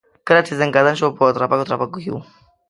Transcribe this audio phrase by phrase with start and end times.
[0.27, 2.15] کله چې ځنکدن شو په ترپکو ترپکو کې و.